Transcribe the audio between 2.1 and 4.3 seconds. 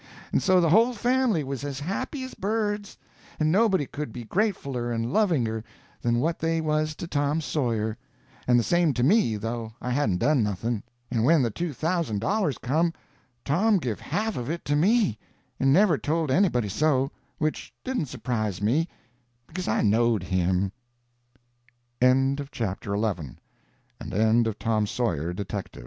as birds, and nobody could be